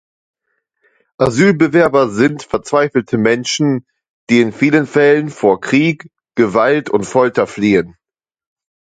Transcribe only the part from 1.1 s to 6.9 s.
Asylbewerber sind verzweifelte Menschen, die in vielen Fällen vor Krieg, Gewalt